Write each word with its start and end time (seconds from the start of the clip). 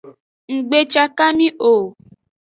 Nggbecakami 0.55 1.47
o. 1.73 1.73